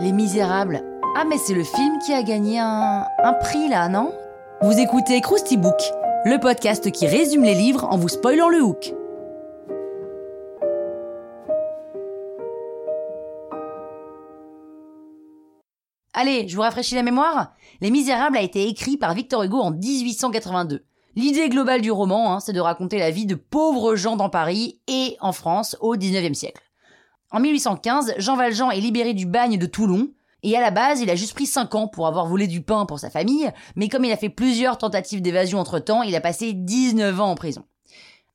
[0.00, 0.82] Les Misérables.
[1.16, 4.12] Ah mais c'est le film qui a gagné un, un prix là, non?
[4.62, 5.80] Vous écoutez Krusty Book,
[6.24, 8.94] le podcast qui résume les livres en vous spoilant le hook.
[16.12, 17.54] Allez, je vous rafraîchis la mémoire.
[17.80, 20.84] Les Misérables a été écrit par Victor Hugo en 1882.
[21.16, 24.80] L'idée globale du roman, hein, c'est de raconter la vie de pauvres gens dans Paris
[24.86, 26.62] et en France au 19e siècle.
[27.32, 30.10] En 1815, Jean Valjean est libéré du bagne de Toulon,
[30.42, 32.86] et à la base, il a juste pris 5 ans pour avoir volé du pain
[32.86, 36.52] pour sa famille, mais comme il a fait plusieurs tentatives d'évasion entre-temps, il a passé
[36.52, 37.64] 19 ans en prison.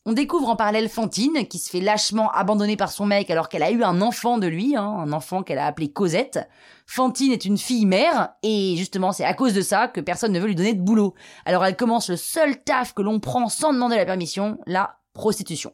[0.08, 3.64] On découvre en parallèle Fantine, qui se fait lâchement abandonner par son mec alors qu'elle
[3.64, 6.48] a eu un enfant de lui, hein, un enfant qu'elle a appelé Cosette.
[6.86, 10.40] Fantine est une fille mère, et justement c'est à cause de ça que personne ne
[10.40, 11.16] veut lui donner de boulot.
[11.46, 15.74] Alors elle commence le seul taf que l'on prend sans demander la permission, la prostitution.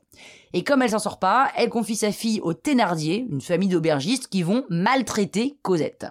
[0.53, 4.29] Et comme elle s'en sort pas, elle confie sa fille aux Thénardier, une famille d'aubergistes
[4.29, 6.07] qui vont maltraiter Cosette.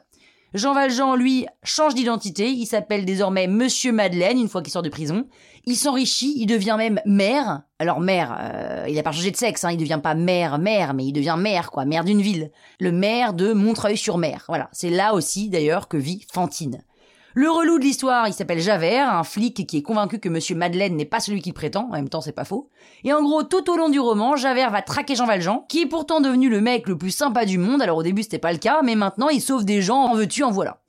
[0.52, 4.88] Jean Valjean, lui, change d'identité, il s'appelle désormais Monsieur Madeleine une fois qu'il sort de
[4.88, 5.26] prison.
[5.64, 7.62] Il s'enrichit, il devient même maire.
[7.78, 10.92] Alors maire, euh, il a pas changé de sexe, hein, il devient pas maire, maire,
[10.92, 12.50] mais il devient maire, quoi, maire d'une ville.
[12.80, 14.44] Le maire de Montreuil-sur-Mer.
[14.48, 16.82] Voilà, c'est là aussi d'ailleurs que vit Fantine.
[17.34, 20.96] Le relou de l'histoire, il s'appelle Javert, un flic qui est convaincu que Monsieur Madeleine
[20.96, 22.68] n'est pas celui qu'il prétend, en même temps c'est pas faux.
[23.04, 25.86] Et en gros, tout au long du roman, Javert va traquer Jean Valjean, qui est
[25.86, 28.58] pourtant devenu le mec le plus sympa du monde, alors au début c'était pas le
[28.58, 30.82] cas, mais maintenant il sauve des gens, en veux-tu, en voilà.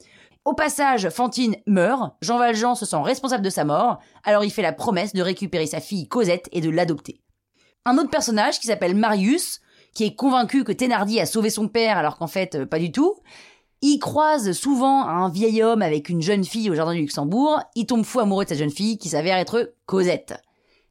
[0.44, 4.64] Au passage, Fantine meurt, Jean Valjean se sent responsable de sa mort, alors il fait
[4.64, 7.22] la promesse de récupérer sa fille Cosette et de l'adopter.
[7.86, 9.62] Un autre personnage qui s'appelle Marius,
[9.94, 12.92] qui est convaincu que Thénardier a sauvé son père alors qu'en fait euh, pas du
[12.92, 13.16] tout,
[13.82, 17.60] il croise souvent un vieil homme avec une jeune fille au jardin du Luxembourg.
[17.76, 20.42] Il tombe fou amoureux de cette jeune fille qui s'avère être Cosette.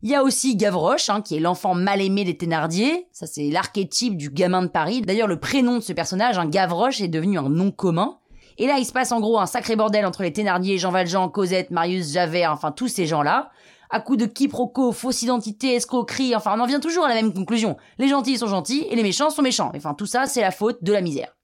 [0.02, 3.06] Il y a aussi Gavroche, hein, qui est l'enfant mal aimé des Thénardier.
[3.12, 5.02] Ça, c'est l'archétype du gamin de Paris.
[5.02, 8.18] D'ailleurs, le prénom de ce personnage, un Gavroche, est devenu un nom commun.
[8.56, 11.28] Et là, il se passe en gros un sacré bordel entre les Thénardier, Jean Valjean,
[11.28, 13.50] Cosette, Marius, Javert, enfin tous ces gens-là.
[13.90, 17.32] À coup de quiproquos, fausse identité, escroquerie, enfin on en vient toujours à la même
[17.32, 17.76] conclusion.
[17.98, 19.72] Les gentils sont gentils et les méchants sont méchants.
[19.74, 21.36] Enfin tout ça, c'est la faute de la misère.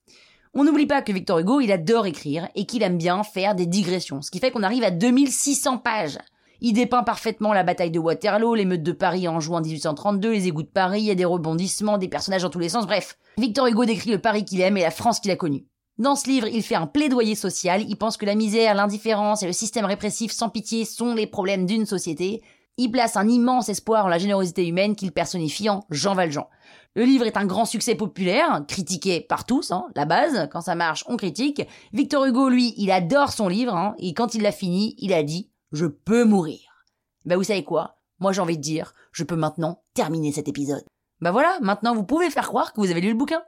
[0.59, 3.67] On n'oublie pas que Victor Hugo, il adore écrire et qu'il aime bien faire des
[3.67, 6.17] digressions, ce qui fait qu'on arrive à 2600 pages.
[6.63, 10.63] Il dépeint parfaitement la bataille de Waterloo, l'émeute de Paris en juin 1832, les égouts
[10.63, 13.19] de Paris, il y a des rebondissements, des personnages dans tous les sens, bref.
[13.37, 15.67] Victor Hugo décrit le Paris qu'il aime et la France qu'il a connue.
[15.99, 19.47] Dans ce livre, il fait un plaidoyer social, il pense que la misère, l'indifférence et
[19.47, 22.41] le système répressif sans pitié sont les problèmes d'une société.
[22.79, 26.47] Il place un immense espoir en la générosité humaine qu'il personnifie en Jean Valjean.
[26.95, 30.75] Le livre est un grand succès populaire, critiqué par tous, hein, la base, quand ça
[30.75, 31.63] marche, on critique.
[31.95, 35.23] Victor Hugo, lui, il adore son livre, hein, et quand il l'a fini, il a
[35.23, 36.85] dit «Je peux mourir».
[37.25, 37.97] Ben vous savez quoi?
[38.19, 40.85] Moi j'ai envie de dire, je peux maintenant terminer cet épisode.
[41.23, 43.43] Ben voilà, maintenant vous pouvez faire croire que vous avez lu le bouquin.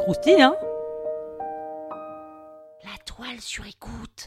[0.00, 0.54] Croustille, hein?
[2.84, 4.26] La toile sur écoute.